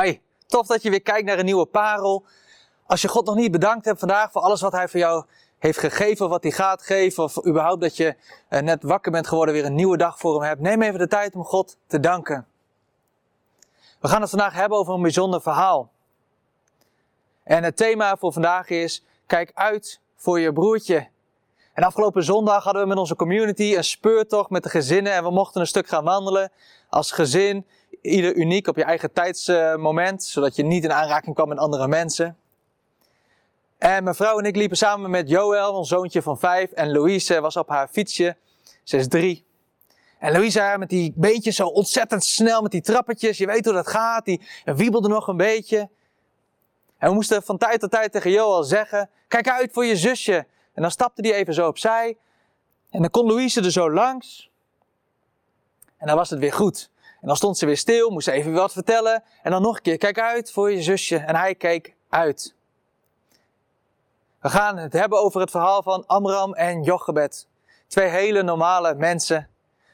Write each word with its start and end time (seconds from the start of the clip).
Hi, 0.00 0.18
tof 0.46 0.66
dat 0.66 0.82
je 0.82 0.90
weer 0.90 1.02
kijkt 1.02 1.26
naar 1.26 1.38
een 1.38 1.44
nieuwe 1.44 1.66
parel. 1.66 2.24
Als 2.86 3.02
je 3.02 3.08
God 3.08 3.26
nog 3.26 3.34
niet 3.34 3.50
bedankt 3.50 3.84
hebt 3.84 3.98
vandaag 3.98 4.32
voor 4.32 4.42
alles 4.42 4.60
wat 4.60 4.72
Hij 4.72 4.88
voor 4.88 5.00
jou 5.00 5.24
heeft 5.58 5.78
gegeven, 5.78 6.28
wat 6.28 6.42
Hij 6.42 6.52
gaat 6.52 6.82
geven, 6.82 7.22
of 7.22 7.46
überhaupt 7.46 7.80
dat 7.80 7.96
je 7.96 8.16
eh, 8.48 8.60
net 8.60 8.82
wakker 8.82 9.12
bent 9.12 9.26
geworden, 9.26 9.54
weer 9.54 9.64
een 9.64 9.74
nieuwe 9.74 9.96
dag 9.96 10.18
voor 10.18 10.34
Hem 10.34 10.48
hebt, 10.48 10.60
neem 10.60 10.82
even 10.82 10.98
de 10.98 11.08
tijd 11.08 11.34
om 11.34 11.44
God 11.44 11.76
te 11.86 12.00
danken. 12.00 12.46
We 14.00 14.08
gaan 14.08 14.20
het 14.20 14.30
vandaag 14.30 14.54
hebben 14.54 14.78
over 14.78 14.94
een 14.94 15.02
bijzonder 15.02 15.42
verhaal. 15.42 15.90
En 17.44 17.64
het 17.64 17.76
thema 17.76 18.16
voor 18.16 18.32
vandaag 18.32 18.68
is: 18.68 19.04
kijk 19.26 19.50
uit 19.54 20.00
voor 20.16 20.40
je 20.40 20.52
broertje. 20.52 21.08
En 21.72 21.82
afgelopen 21.82 22.24
zondag 22.24 22.64
hadden 22.64 22.82
we 22.82 22.88
met 22.88 22.98
onze 22.98 23.16
community 23.16 23.74
een 23.76 23.84
speurtocht 23.84 24.50
met 24.50 24.62
de 24.62 24.68
gezinnen 24.68 25.12
en 25.12 25.22
we 25.22 25.30
mochten 25.30 25.60
een 25.60 25.66
stuk 25.66 25.88
gaan 25.88 26.04
wandelen 26.04 26.52
als 26.88 27.12
gezin 27.12 27.66
ieder 28.02 28.34
uniek 28.34 28.66
op 28.66 28.76
je 28.76 28.84
eigen 28.84 29.12
tijdsmoment, 29.12 30.24
zodat 30.24 30.56
je 30.56 30.62
niet 30.62 30.84
in 30.84 30.92
aanraking 30.92 31.34
kwam 31.34 31.48
met 31.48 31.58
andere 31.58 31.88
mensen. 31.88 32.36
En 33.78 34.04
mijn 34.04 34.16
vrouw 34.16 34.38
en 34.38 34.44
ik 34.44 34.56
liepen 34.56 34.76
samen 34.76 35.10
met 35.10 35.28
Joël, 35.28 35.72
ons 35.72 35.88
zoontje 35.88 36.22
van 36.22 36.38
vijf, 36.38 36.70
en 36.70 36.92
Louise 36.92 37.40
was 37.40 37.56
op 37.56 37.68
haar 37.68 37.88
fietsje, 37.88 38.36
ze 38.82 38.96
is 38.96 39.08
drie. 39.08 39.44
En 40.18 40.32
Louise 40.32 40.74
met 40.78 40.88
die 40.88 41.12
beentjes 41.16 41.56
zo 41.56 41.66
ontzettend 41.66 42.24
snel 42.24 42.62
met 42.62 42.70
die 42.70 42.80
trappetjes, 42.80 43.38
je 43.38 43.46
weet 43.46 43.64
hoe 43.64 43.74
dat 43.74 43.88
gaat, 43.88 44.24
die 44.24 44.40
wiebelde 44.64 45.08
nog 45.08 45.28
een 45.28 45.36
beetje. 45.36 45.88
En 46.98 47.08
we 47.08 47.14
moesten 47.14 47.42
van 47.42 47.58
tijd 47.58 47.80
tot 47.80 47.90
tijd 47.90 48.12
tegen 48.12 48.30
Joël 48.30 48.62
zeggen, 48.62 49.10
kijk 49.28 49.48
uit 49.48 49.72
voor 49.72 49.84
je 49.84 49.96
zusje. 49.96 50.46
En 50.74 50.82
dan 50.82 50.90
stapte 50.90 51.22
die 51.22 51.34
even 51.34 51.54
zo 51.54 51.68
opzij. 51.68 52.16
En 52.90 53.00
dan 53.00 53.10
kon 53.10 53.26
Louise 53.26 53.60
er 53.60 53.72
zo 53.72 53.90
langs. 53.90 54.50
En 55.96 56.06
dan 56.06 56.16
was 56.16 56.30
het 56.30 56.38
weer 56.38 56.52
goed. 56.52 56.90
En 57.22 57.28
dan 57.28 57.36
stond 57.36 57.58
ze 57.58 57.66
weer 57.66 57.76
stil, 57.76 58.10
moest 58.10 58.28
even 58.28 58.52
wat 58.52 58.72
vertellen. 58.72 59.22
En 59.42 59.50
dan 59.50 59.62
nog 59.62 59.76
een 59.76 59.82
keer, 59.82 59.98
kijk 59.98 60.18
uit 60.18 60.52
voor 60.52 60.72
je 60.72 60.82
zusje. 60.82 61.16
En 61.16 61.36
hij 61.36 61.54
keek 61.54 61.94
uit. 62.08 62.54
We 64.40 64.48
gaan 64.48 64.76
het 64.76 64.92
hebben 64.92 65.18
over 65.18 65.40
het 65.40 65.50
verhaal 65.50 65.82
van 65.82 66.06
Amram 66.06 66.54
en 66.54 66.82
Jochebed. 66.82 67.46
Twee 67.86 68.08
hele 68.08 68.42
normale 68.42 68.94
mensen. 68.94 69.48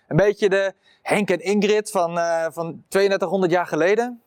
Een 0.06 0.16
beetje 0.16 0.48
de 0.48 0.74
Henk 1.02 1.30
en 1.30 1.40
Ingrid 1.40 1.90
van, 1.90 2.18
uh, 2.18 2.46
van 2.50 2.84
3200 2.88 3.52
jaar 3.52 3.66
geleden. 3.66 4.22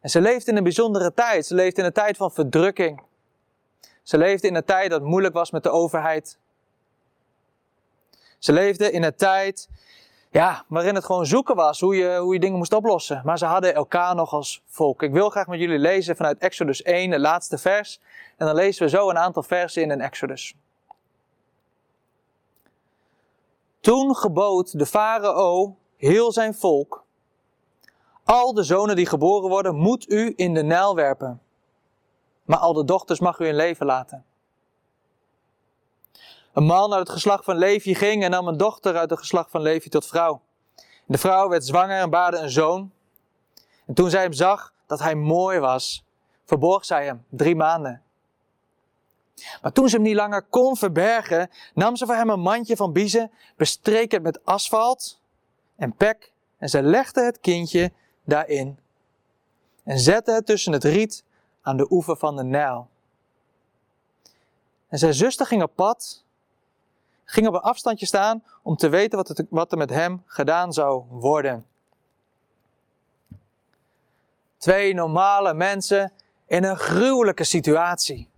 En 0.00 0.10
ze 0.10 0.20
leefden 0.20 0.48
in 0.48 0.56
een 0.56 0.62
bijzondere 0.62 1.14
tijd. 1.14 1.46
Ze 1.46 1.54
leefden 1.54 1.78
in 1.78 1.84
een 1.84 1.92
tijd 1.92 2.16
van 2.16 2.32
verdrukking. 2.32 3.02
Ze 4.02 4.18
leefden 4.18 4.50
in 4.50 4.56
een 4.56 4.64
tijd 4.64 4.90
dat 4.90 5.02
moeilijk 5.02 5.34
was 5.34 5.50
met 5.50 5.62
de 5.62 5.70
overheid. 5.70 6.38
Ze 8.38 8.52
leefden 8.52 8.92
in 8.92 9.02
een 9.02 9.16
tijd 9.16 9.68
ja, 10.36 10.64
waarin 10.68 10.94
het 10.94 11.04
gewoon 11.04 11.26
zoeken 11.26 11.56
was 11.56 11.80
hoe 11.80 11.96
je, 11.96 12.16
hoe 12.16 12.32
je 12.32 12.40
dingen 12.40 12.58
moest 12.58 12.72
oplossen. 12.72 13.22
Maar 13.24 13.38
ze 13.38 13.46
hadden 13.46 13.74
elkaar 13.74 14.14
nog 14.14 14.32
als 14.32 14.62
volk. 14.66 15.02
Ik 15.02 15.12
wil 15.12 15.30
graag 15.30 15.46
met 15.46 15.58
jullie 15.58 15.78
lezen 15.78 16.16
vanuit 16.16 16.38
Exodus 16.38 16.82
1, 16.82 17.10
het 17.10 17.20
laatste 17.20 17.58
vers. 17.58 18.00
En 18.36 18.46
dan 18.46 18.54
lezen 18.54 18.82
we 18.84 18.88
zo 18.88 19.10
een 19.10 19.18
aantal 19.18 19.42
versen 19.42 19.82
in 19.82 19.90
in 19.90 20.00
Exodus. 20.00 20.54
Toen 23.80 24.16
gebood 24.16 24.78
de 24.78 24.86
farao 24.86 25.76
heel 25.96 26.32
zijn 26.32 26.54
volk. 26.54 27.04
Al 28.24 28.54
de 28.54 28.62
zonen 28.62 28.96
die 28.96 29.06
geboren 29.06 29.48
worden, 29.48 29.74
moet 29.74 30.10
u 30.10 30.32
in 30.36 30.54
de 30.54 30.62
Nijl 30.62 30.94
werpen. 30.94 31.40
Maar 32.44 32.58
al 32.58 32.72
de 32.72 32.84
dochters 32.84 33.20
mag 33.20 33.38
u 33.38 33.46
in 33.46 33.56
leven 33.56 33.86
laten. 33.86 34.24
Een 36.56 36.64
man 36.64 36.92
uit 36.92 37.00
het 37.00 37.10
geslacht 37.10 37.44
van 37.44 37.56
Levi 37.56 37.94
ging 37.94 38.24
en 38.24 38.30
nam 38.30 38.48
een 38.48 38.56
dochter 38.56 38.96
uit 38.96 39.10
het 39.10 39.18
geslacht 39.18 39.50
van 39.50 39.60
Levi 39.60 39.88
tot 39.88 40.06
vrouw. 40.06 40.40
De 41.06 41.18
vrouw 41.18 41.48
werd 41.48 41.66
zwanger 41.66 41.98
en 42.00 42.10
baarde 42.10 42.36
een 42.36 42.50
zoon. 42.50 42.92
En 43.86 43.94
toen 43.94 44.10
zij 44.10 44.22
hem 44.22 44.32
zag 44.32 44.72
dat 44.86 44.98
hij 44.98 45.14
mooi 45.14 45.58
was, 45.58 46.04
verborg 46.44 46.84
zij 46.84 47.04
hem 47.04 47.24
drie 47.28 47.56
maanden. 47.56 48.02
Maar 49.62 49.72
toen 49.72 49.88
ze 49.88 49.94
hem 49.94 50.04
niet 50.04 50.14
langer 50.14 50.42
kon 50.42 50.76
verbergen, 50.76 51.50
nam 51.74 51.96
ze 51.96 52.06
voor 52.06 52.14
hem 52.14 52.30
een 52.30 52.40
mandje 52.40 52.76
van 52.76 52.92
biezen, 52.92 53.30
bestreek 53.56 54.12
het 54.12 54.22
met 54.22 54.44
asfalt 54.44 55.20
en 55.76 55.94
pek 55.94 56.32
en 56.58 56.68
ze 56.68 56.82
legde 56.82 57.24
het 57.24 57.40
kindje 57.40 57.92
daarin 58.24 58.78
en 59.84 59.98
zette 59.98 60.32
het 60.32 60.46
tussen 60.46 60.72
het 60.72 60.84
riet 60.84 61.24
aan 61.62 61.76
de 61.76 61.86
oever 61.90 62.16
van 62.16 62.36
de 62.36 62.44
Nijl. 62.44 62.88
En 64.88 64.98
zijn 64.98 65.14
zuster 65.14 65.46
ging 65.46 65.62
op 65.62 65.72
pad 65.74 66.24
ging 67.26 67.46
op 67.46 67.54
een 67.54 67.60
afstandje 67.60 68.06
staan 68.06 68.44
om 68.62 68.76
te 68.76 68.88
weten 68.88 69.18
wat, 69.18 69.44
wat 69.50 69.72
er 69.72 69.78
met 69.78 69.90
hem 69.90 70.22
gedaan 70.26 70.72
zou 70.72 71.04
worden. 71.08 71.66
Twee 74.58 74.94
normale 74.94 75.54
mensen 75.54 76.12
in 76.46 76.64
een 76.64 76.76
gruwelijke 76.76 77.44
situatie. 77.44 78.28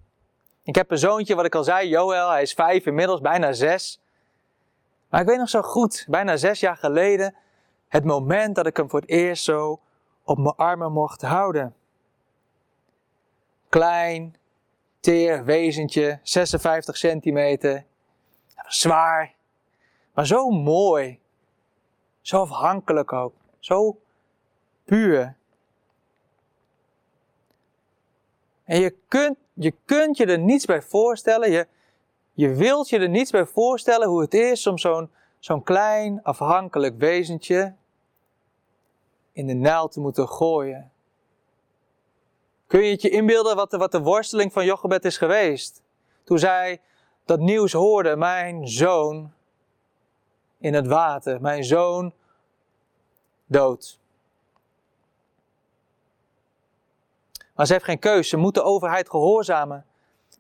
Ik 0.63 0.75
heb 0.75 0.91
een 0.91 0.99
zoontje, 0.99 1.35
wat 1.35 1.45
ik 1.45 1.55
al 1.55 1.65
zei, 1.65 1.89
Joël, 1.89 2.31
hij 2.31 2.43
is 2.43 2.53
vijf, 2.53 2.87
inmiddels 2.87 3.21
bijna 3.21 3.53
zes. 3.53 4.01
Maar 5.09 5.21
ik 5.21 5.27
weet 5.27 5.39
nog 5.39 5.49
zo 5.49 5.63
goed, 5.63 6.07
bijna 6.09 6.37
zes 6.37 6.61
jaar 6.61 6.77
geleden, 6.77 7.35
het 7.89 8.05
moment 8.05 8.55
dat 8.55 8.67
ik 8.67 8.77
hem 8.77 8.91
voor 8.91 9.01
het 9.01 9.09
eerst 9.09 9.45
zo 9.45 9.81
op 10.25 10.39
mijn 10.39 10.55
armen 10.57 10.93
mocht 10.93 11.23
houden. 11.23 11.75
Klein, 13.69 14.37
teer 15.01 15.45
wezentje, 15.45 16.19
56 16.23 16.97
centimeter, 16.97 17.85
zwaar, 18.69 19.35
maar 20.15 20.27
zo 20.27 20.51
mooi. 20.51 21.19
Zo 22.21 22.41
afhankelijk 22.41 23.13
ook. 23.13 23.35
Zo 23.59 24.01
puur. 24.85 25.37
En 28.65 28.81
je 28.81 28.95
kunt, 29.09 29.37
je 29.53 29.75
kunt 29.85 30.17
je 30.17 30.27
er 30.27 30.39
niets 30.39 30.65
bij 30.65 30.83
voorstellen. 30.83 31.51
Je, 31.51 31.67
je 32.33 32.55
wilt 32.55 32.89
je 32.89 32.99
er 32.99 33.09
niets 33.09 33.31
bij 33.31 33.47
voorstellen 33.47 34.09
hoe 34.09 34.21
het 34.21 34.35
is 34.35 34.67
om 34.67 34.79
zo'n 34.79 35.11
zo'n 35.39 35.63
klein, 35.63 36.23
afhankelijk 36.23 36.99
wezentje 36.99 37.75
in 39.33 39.47
de 39.47 39.55
Nijl 39.55 39.89
te 39.89 40.01
moeten 40.01 40.29
gooien. 40.29 40.93
Kun 42.67 42.85
je 42.85 42.91
het 42.91 43.03
je 43.03 43.11
inbeelden 43.11 43.57
wat 43.57 43.71
de, 43.71 43.77
wat 43.77 43.93
de 43.93 44.01
worsteling 44.01 44.53
van 44.53 44.65
Jochebed 44.65 45.05
is 45.05 45.17
geweest? 45.17 45.83
Toen 46.25 46.39
zij 46.39 46.81
dat 47.29 47.41
nieuws 47.41 47.73
hoorde, 47.73 48.17
mijn 48.17 48.69
zoon 48.69 49.33
in 50.59 50.75
het 50.75 50.87
water, 50.87 51.41
mijn 51.41 51.65
zoon 51.65 52.13
dood. 53.47 53.99
Maar 57.55 57.67
ze 57.67 57.73
heeft 57.73 57.85
geen 57.85 57.99
keus, 57.99 58.29
ze 58.29 58.37
moet 58.37 58.55
de 58.55 58.63
overheid 58.63 59.11
gehoorzamen. 59.11 59.87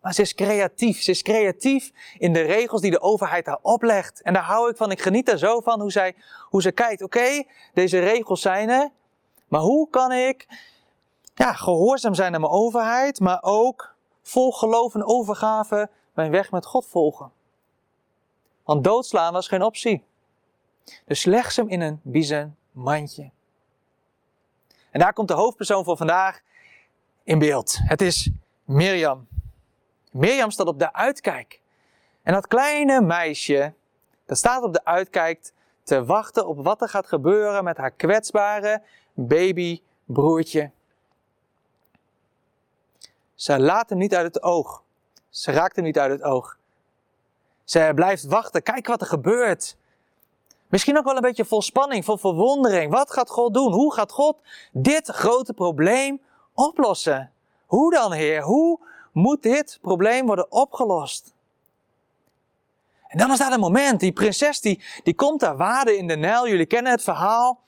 Maar 0.03 0.15
ze 0.15 0.23
is 0.23 0.35
creatief, 0.35 1.03
ze 1.03 1.11
is 1.11 1.23
creatief 1.23 1.93
in 2.19 2.33
de 2.33 2.41
regels 2.41 2.81
die 2.81 2.91
de 2.91 3.01
overheid 3.01 3.47
haar 3.47 3.59
oplegt. 3.63 4.23
En 4.23 4.33
daar 4.33 4.43
hou 4.43 4.71
ik 4.71 4.77
van, 4.77 4.91
ik 4.91 5.01
geniet 5.01 5.29
er 5.29 5.39
zo 5.39 5.61
van 5.61 5.81
hoe, 5.81 5.93
zij, 5.93 6.15
hoe 6.43 6.63
ze 6.63 6.73
kijkt. 6.73 7.03
Oké, 7.03 7.45
deze 7.75 7.99
regels 7.99 8.41
zijn 8.41 8.69
er, 8.69 8.91
maar 9.49 9.61
hoe 9.61 9.91
kan 9.91 10.13
ik 10.13 10.47
ja, 11.35 11.53
gehoorzaam 11.53 12.15
zijn 12.15 12.35
aan 12.35 12.41
mijn 12.41 12.53
overheid, 12.53 13.21
maar 13.21 13.39
ook 13.43 13.95
vol 14.23 14.53
geloof 14.53 14.95
en 14.95 15.05
overgave 15.05 15.91
mijn 16.19 16.31
weg 16.31 16.51
met 16.51 16.67
God 16.67 16.87
volgen. 16.87 17.33
Want 18.65 18.85
doodslaan 18.85 19.33
was 19.33 19.49
geen 19.49 19.63
optie. 19.63 20.05
Dus 21.05 21.21
ze 21.21 21.31
hem 21.57 21.69
in 21.69 21.81
een 21.81 22.01
biezen 22.03 22.57
mandje. 22.73 23.31
En 24.91 25.01
daar 25.01 25.13
komt 25.13 25.29
de 25.29 25.35
hoofdpersoon 25.35 25.85
van 25.85 25.97
vandaag 25.97 26.41
in 27.25 27.39
beeld. 27.39 27.79
Het 27.83 28.01
is 28.01 28.31
Mirjam. 28.65 29.27
Mirjam 30.11 30.51
staat 30.51 30.67
op 30.67 30.79
de 30.79 30.93
uitkijk. 30.93 31.61
En 32.23 32.33
dat 32.33 32.47
kleine 32.47 33.01
meisje, 33.01 33.75
dat 34.27 34.37
staat 34.37 34.63
op 34.63 34.73
de 34.73 34.85
uitkijk 34.85 35.53
te 35.83 36.05
wachten 36.05 36.47
op 36.47 36.65
wat 36.65 36.83
er 36.83 36.89
gaat 36.89 37.07
gebeuren 37.07 37.65
met 37.65 37.77
haar 37.77 37.91
kwetsbare 37.91 38.83
babybroertje. 39.15 40.71
Ze 43.35 43.61
laat 43.61 43.89
hem 43.89 43.99
niet 43.99 44.15
uit 44.15 44.35
het 44.35 44.43
oog. 44.43 44.87
Ze 45.39 45.53
raakt 45.53 45.77
hem 45.77 45.85
niet 45.85 45.99
uit 45.99 46.11
het 46.11 46.23
oog. 46.23 46.57
Ze 47.65 47.93
blijft 47.95 48.25
wachten. 48.25 48.63
Kijk 48.63 48.87
wat 48.87 49.01
er 49.01 49.07
gebeurt. 49.07 49.77
Misschien 50.69 50.99
ook 50.99 51.05
wel 51.05 51.17
een 51.17 51.23
beetje 51.23 51.45
vol 51.45 51.63
spanning, 51.63 52.05
vol 52.05 52.17
verwondering. 52.17 52.93
Wat 52.93 53.13
gaat 53.13 53.31
God 53.31 53.55
doen? 53.55 53.73
Hoe 53.73 53.93
gaat 53.93 54.13
God 54.13 54.37
dit 54.73 55.09
grote 55.09 55.53
probleem 55.53 56.21
oplossen? 56.55 57.33
Hoe 57.67 57.93
dan, 57.93 58.13
Heer? 58.13 58.43
Hoe 58.43 58.79
moet 59.13 59.43
dit 59.43 59.79
probleem 59.83 60.27
worden 60.27 60.53
opgelost? 60.53 61.33
En 63.09 63.19
dan 63.19 63.31
is 63.31 63.39
daar 63.39 63.53
een 63.53 63.61
moment. 63.61 64.01
Die 64.01 64.13
prinses 64.13 64.61
die, 64.61 64.83
die 65.03 65.15
komt 65.15 65.41
daar 65.41 65.57
waden 65.57 65.97
in 65.99 66.07
de 66.07 66.17
Nijl. 66.17 66.49
Jullie 66.49 66.67
kennen 66.67 66.93
het 66.93 67.03
verhaal. 67.03 67.61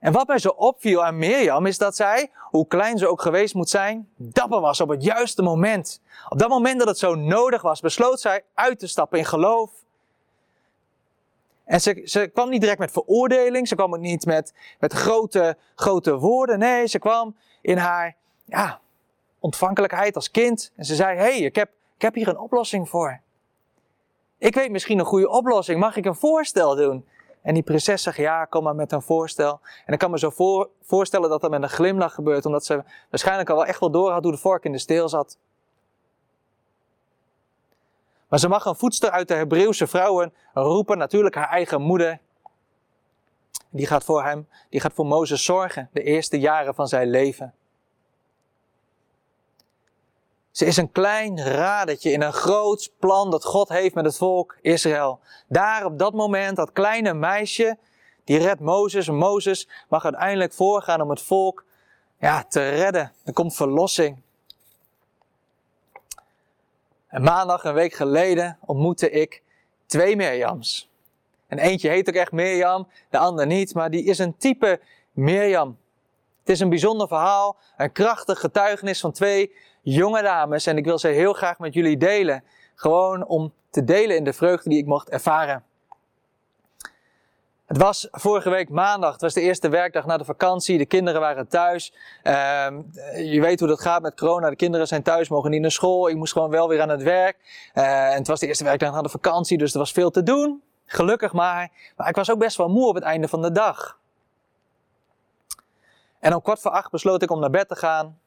En 0.00 0.12
wat 0.12 0.26
mij 0.26 0.38
zo 0.38 0.48
opviel 0.48 1.04
aan 1.04 1.18
Mirjam 1.18 1.66
is 1.66 1.78
dat 1.78 1.96
zij, 1.96 2.30
hoe 2.36 2.66
klein 2.66 2.98
ze 2.98 3.08
ook 3.08 3.22
geweest 3.22 3.54
moet 3.54 3.68
zijn, 3.68 4.08
dapper 4.16 4.60
was 4.60 4.80
op 4.80 4.88
het 4.88 5.02
juiste 5.02 5.42
moment. 5.42 6.00
Op 6.28 6.38
dat 6.38 6.48
moment 6.48 6.78
dat 6.78 6.88
het 6.88 6.98
zo 6.98 7.14
nodig 7.14 7.62
was, 7.62 7.80
besloot 7.80 8.20
zij 8.20 8.44
uit 8.54 8.78
te 8.78 8.86
stappen 8.86 9.18
in 9.18 9.24
geloof. 9.24 9.70
En 11.64 11.80
ze, 11.80 12.02
ze 12.04 12.30
kwam 12.32 12.48
niet 12.48 12.60
direct 12.60 12.78
met 12.78 12.92
veroordeling, 12.92 13.68
ze 13.68 13.74
kwam 13.74 13.94
ook 13.94 14.00
niet 14.00 14.26
met, 14.26 14.54
met 14.78 14.92
grote, 14.92 15.56
grote 15.74 16.18
woorden. 16.18 16.58
Nee, 16.58 16.86
ze 16.86 16.98
kwam 16.98 17.36
in 17.60 17.76
haar 17.76 18.16
ja, 18.44 18.80
ontvankelijkheid 19.38 20.14
als 20.14 20.30
kind. 20.30 20.72
En 20.76 20.84
ze 20.84 20.94
zei, 20.94 21.16
hé, 21.16 21.22
hey, 21.22 21.38
ik, 21.38 21.54
heb, 21.54 21.70
ik 21.96 22.02
heb 22.02 22.14
hier 22.14 22.28
een 22.28 22.38
oplossing 22.38 22.88
voor. 22.88 23.20
Ik 24.38 24.54
weet 24.54 24.70
misschien 24.70 24.98
een 24.98 25.04
goede 25.04 25.28
oplossing, 25.28 25.80
mag 25.80 25.96
ik 25.96 26.04
een 26.04 26.14
voorstel 26.14 26.74
doen? 26.74 27.06
En 27.42 27.54
die 27.54 27.62
prinses 27.62 28.02
zegt, 28.02 28.16
ja, 28.16 28.44
kom 28.44 28.62
maar 28.62 28.74
met 28.74 28.92
een 28.92 29.02
voorstel. 29.02 29.60
En 29.86 29.92
ik 29.92 29.98
kan 29.98 30.10
me 30.10 30.18
zo 30.18 30.30
voor, 30.30 30.68
voorstellen 30.82 31.30
dat 31.30 31.40
dat 31.40 31.50
met 31.50 31.62
een 31.62 31.68
glimlach 31.68 32.14
gebeurt, 32.14 32.46
omdat 32.46 32.64
ze 32.64 32.82
waarschijnlijk 33.10 33.50
al 33.50 33.56
wel 33.56 33.66
echt 33.66 33.80
wel 33.80 33.90
door 33.90 34.10
had 34.10 34.22
hoe 34.22 34.32
de 34.32 34.38
vork 34.38 34.64
in 34.64 34.72
de 34.72 34.78
steel 34.78 35.08
zat. 35.08 35.38
Maar 38.28 38.38
ze 38.38 38.48
mag 38.48 38.64
een 38.64 38.76
voedster 38.76 39.10
uit 39.10 39.28
de 39.28 39.34
Hebreeuwse 39.34 39.86
vrouwen 39.86 40.32
roepen, 40.54 40.98
natuurlijk 40.98 41.34
haar 41.34 41.48
eigen 41.48 41.82
moeder. 41.82 42.18
Die 43.70 43.86
gaat 43.86 44.04
voor 44.04 44.24
hem, 44.24 44.48
die 44.68 44.80
gaat 44.80 44.92
voor 44.92 45.06
Mozes 45.06 45.44
zorgen, 45.44 45.88
de 45.92 46.02
eerste 46.02 46.38
jaren 46.38 46.74
van 46.74 46.88
zijn 46.88 47.10
leven. 47.10 47.54
Ze 50.50 50.64
is 50.64 50.76
een 50.76 50.92
klein 50.92 51.44
radetje 51.44 52.12
in 52.12 52.22
een 52.22 52.32
groot 52.32 52.92
plan 52.98 53.30
dat 53.30 53.44
God 53.44 53.68
heeft 53.68 53.94
met 53.94 54.04
het 54.04 54.16
volk 54.16 54.56
Israël. 54.60 55.20
Daar 55.48 55.84
op 55.84 55.98
dat 55.98 56.12
moment, 56.12 56.56
dat 56.56 56.72
kleine 56.72 57.14
meisje, 57.14 57.78
die 58.24 58.38
redt 58.38 58.60
Mozes. 58.60 59.08
Mozes 59.08 59.68
mag 59.88 60.04
uiteindelijk 60.04 60.52
voorgaan 60.52 61.00
om 61.00 61.10
het 61.10 61.22
volk 61.22 61.64
ja, 62.18 62.44
te 62.44 62.68
redden. 62.68 63.12
Er 63.24 63.32
komt 63.32 63.54
verlossing. 63.54 64.22
En 67.06 67.22
maandag, 67.22 67.64
een 67.64 67.74
week 67.74 67.92
geleden, 67.92 68.58
ontmoette 68.60 69.10
ik 69.10 69.42
twee 69.86 70.16
Mirjams. 70.16 70.90
En 71.46 71.58
eentje 71.58 71.88
heet 71.88 72.08
ook 72.08 72.14
echt 72.14 72.32
Mirjam, 72.32 72.88
de 73.10 73.18
ander 73.18 73.46
niet, 73.46 73.74
maar 73.74 73.90
die 73.90 74.04
is 74.04 74.18
een 74.18 74.36
type 74.36 74.80
Mirjam. 75.12 75.78
Het 76.40 76.48
is 76.48 76.60
een 76.60 76.68
bijzonder 76.68 77.08
verhaal, 77.08 77.56
een 77.76 77.92
krachtig 77.92 78.40
getuigenis 78.40 79.00
van 79.00 79.12
twee 79.12 79.54
jonge 79.82 80.22
dames. 80.22 80.66
En 80.66 80.76
ik 80.76 80.84
wil 80.84 80.98
ze 80.98 81.08
heel 81.08 81.32
graag 81.32 81.58
met 81.58 81.74
jullie 81.74 81.96
delen. 81.96 82.44
Gewoon 82.74 83.26
om 83.26 83.52
te 83.70 83.84
delen 83.84 84.16
in 84.16 84.24
de 84.24 84.32
vreugde 84.32 84.68
die 84.68 84.78
ik 84.78 84.86
mocht 84.86 85.08
ervaren. 85.08 85.64
Het 87.70 87.78
was 87.78 88.08
vorige 88.10 88.50
week 88.50 88.68
maandag, 88.68 89.12
het 89.12 89.20
was 89.20 89.34
de 89.34 89.40
eerste 89.40 89.68
werkdag 89.68 90.06
na 90.06 90.16
de 90.16 90.24
vakantie. 90.24 90.78
De 90.78 90.86
kinderen 90.86 91.20
waren 91.20 91.48
thuis. 91.48 91.92
Uh, 92.24 92.66
je 93.16 93.40
weet 93.40 93.58
hoe 93.58 93.68
dat 93.68 93.80
gaat 93.80 94.02
met 94.02 94.16
corona. 94.16 94.50
De 94.50 94.56
kinderen 94.56 94.86
zijn 94.86 95.02
thuis, 95.02 95.28
mogen 95.28 95.50
niet 95.50 95.60
naar 95.60 95.70
school. 95.70 96.08
Ik 96.08 96.16
moest 96.16 96.32
gewoon 96.32 96.50
wel 96.50 96.68
weer 96.68 96.80
aan 96.80 96.88
het 96.88 97.02
werk. 97.02 97.36
Uh, 97.74 98.10
en 98.10 98.18
het 98.18 98.26
was 98.26 98.40
de 98.40 98.46
eerste 98.46 98.64
werkdag 98.64 98.92
na 98.92 99.02
de 99.02 99.08
vakantie, 99.08 99.58
dus 99.58 99.72
er 99.72 99.78
was 99.78 99.92
veel 99.92 100.10
te 100.10 100.22
doen. 100.22 100.62
Gelukkig 100.86 101.32
maar. 101.32 101.70
Maar 101.96 102.08
ik 102.08 102.16
was 102.16 102.30
ook 102.30 102.38
best 102.38 102.56
wel 102.56 102.68
moe 102.68 102.88
op 102.88 102.94
het 102.94 103.04
einde 103.04 103.28
van 103.28 103.42
de 103.42 103.52
dag. 103.52 103.98
En 106.18 106.34
om 106.34 106.42
kwart 106.42 106.60
voor 106.60 106.70
acht 106.70 106.90
besloot 106.90 107.22
ik 107.22 107.30
om 107.30 107.40
naar 107.40 107.50
bed 107.50 107.68
te 107.68 107.76
gaan. 107.76 108.18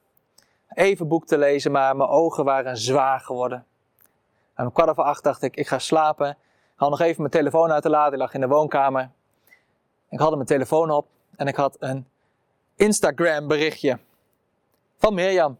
Even 0.73 1.07
boek 1.07 1.25
te 1.25 1.37
lezen, 1.37 1.71
maar 1.71 1.95
mijn 1.95 2.09
ogen 2.09 2.45
waren 2.45 2.77
zwaar 2.77 3.19
geworden. 3.19 3.65
En 4.53 4.65
om 4.65 4.71
kwart 4.71 4.95
voor 4.95 5.03
acht 5.03 5.23
dacht 5.23 5.41
ik, 5.41 5.55
ik 5.55 5.67
ga 5.67 5.79
slapen. 5.79 6.29
Ik 6.29 6.79
had 6.79 6.89
nog 6.89 7.01
even 7.01 7.21
mijn 7.21 7.33
telefoon 7.33 7.71
uit 7.71 7.81
te 7.81 7.89
laden. 7.89 8.13
Ik 8.13 8.19
lag 8.19 8.33
in 8.33 8.41
de 8.41 8.47
woonkamer. 8.47 9.09
Ik 10.09 10.19
had 10.19 10.33
mijn 10.33 10.45
telefoon 10.45 10.91
op 10.91 11.07
en 11.35 11.47
ik 11.47 11.55
had 11.55 11.75
een 11.79 12.07
Instagram 12.75 13.47
berichtje 13.47 13.99
van 14.97 15.13
Mirjam. 15.13 15.57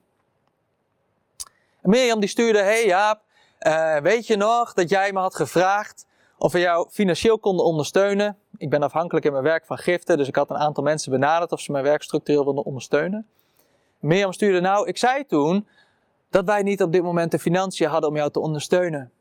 En 1.81 1.89
Mirjam 1.89 2.19
die 2.19 2.29
stuurde, 2.29 2.61
hey 2.61 2.85
Jaap, 2.85 3.21
uh, 3.59 3.97
weet 3.97 4.27
je 4.27 4.35
nog 4.35 4.73
dat 4.73 4.89
jij 4.89 5.13
me 5.13 5.19
had 5.19 5.35
gevraagd 5.35 6.05
of 6.37 6.51
we 6.51 6.59
jou 6.59 6.89
financieel 6.89 7.39
konden 7.39 7.65
ondersteunen? 7.65 8.37
Ik 8.57 8.69
ben 8.69 8.83
afhankelijk 8.83 9.25
in 9.25 9.31
mijn 9.31 9.43
werk 9.43 9.65
van 9.65 9.77
giften, 9.77 10.17
dus 10.17 10.27
ik 10.27 10.35
had 10.35 10.49
een 10.49 10.57
aantal 10.57 10.83
mensen 10.83 11.11
benaderd 11.11 11.51
of 11.51 11.59
ze 11.59 11.71
mijn 11.71 11.83
werk 11.83 12.03
structureel 12.03 12.43
wilden 12.43 12.63
ondersteunen. 12.63 13.27
Mirjam 14.03 14.33
stuurde, 14.33 14.59
nou, 14.59 14.87
ik 14.87 14.97
zei 14.97 15.25
toen 15.25 15.67
dat 16.29 16.45
wij 16.45 16.61
niet 16.61 16.81
op 16.81 16.91
dit 16.91 17.03
moment 17.03 17.31
de 17.31 17.39
financiën 17.39 17.87
hadden 17.87 18.09
om 18.09 18.15
jou 18.15 18.31
te 18.31 18.39
ondersteunen. 18.39 19.11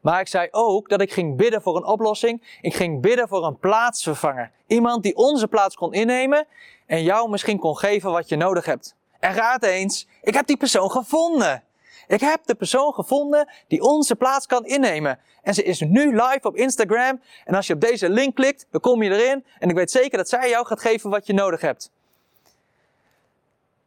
Maar 0.00 0.20
ik 0.20 0.28
zei 0.28 0.48
ook 0.50 0.88
dat 0.88 1.00
ik 1.00 1.12
ging 1.12 1.36
bidden 1.36 1.62
voor 1.62 1.76
een 1.76 1.84
oplossing. 1.84 2.58
Ik 2.60 2.74
ging 2.74 3.00
bidden 3.00 3.28
voor 3.28 3.46
een 3.46 3.58
plaatsvervanger. 3.58 4.50
Iemand 4.66 5.02
die 5.02 5.16
onze 5.16 5.48
plaats 5.48 5.74
kon 5.74 5.92
innemen 5.92 6.46
en 6.86 7.02
jou 7.02 7.30
misschien 7.30 7.58
kon 7.58 7.76
geven 7.76 8.10
wat 8.10 8.28
je 8.28 8.36
nodig 8.36 8.64
hebt. 8.64 8.96
En 9.20 9.34
raad 9.34 9.62
eens, 9.62 10.06
ik 10.22 10.34
heb 10.34 10.46
die 10.46 10.56
persoon 10.56 10.90
gevonden. 10.90 11.62
Ik 12.06 12.20
heb 12.20 12.40
de 12.44 12.54
persoon 12.54 12.92
gevonden 12.92 13.48
die 13.68 13.82
onze 13.82 14.16
plaats 14.16 14.46
kan 14.46 14.64
innemen. 14.64 15.18
En 15.42 15.54
ze 15.54 15.62
is 15.62 15.80
nu 15.80 16.10
live 16.10 16.40
op 16.42 16.56
Instagram. 16.56 17.20
En 17.44 17.54
als 17.54 17.66
je 17.66 17.74
op 17.74 17.80
deze 17.80 18.10
link 18.10 18.34
klikt, 18.34 18.66
dan 18.70 18.80
kom 18.80 19.02
je 19.02 19.10
erin. 19.10 19.44
En 19.58 19.68
ik 19.68 19.74
weet 19.76 19.90
zeker 19.90 20.18
dat 20.18 20.28
zij 20.28 20.48
jou 20.48 20.66
gaat 20.66 20.80
geven 20.80 21.10
wat 21.10 21.26
je 21.26 21.32
nodig 21.32 21.60
hebt. 21.60 21.90